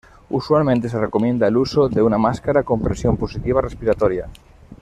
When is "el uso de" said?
1.47-2.01